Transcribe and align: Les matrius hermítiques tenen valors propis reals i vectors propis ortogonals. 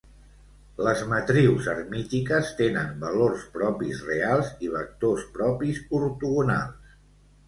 Les 0.85 1.01
matrius 1.09 1.65
hermítiques 1.73 2.47
tenen 2.61 2.95
valors 3.03 3.43
propis 3.57 3.99
reals 4.07 4.49
i 4.69 4.71
vectors 4.77 5.27
propis 5.37 5.83
ortogonals. 5.99 6.97